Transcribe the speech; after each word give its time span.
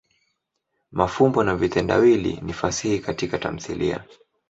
mafumbo 0.91 1.43
na 1.43 1.55
vitendawili 1.55 2.39
ni 2.41 2.53
fasihi 2.53 2.99
Katika 2.99 3.37
tamthilia. 3.37 4.03